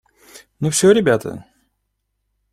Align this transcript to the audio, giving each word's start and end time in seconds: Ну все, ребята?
Ну 0.59 0.71
все, 0.71 0.91
ребята? 0.93 1.45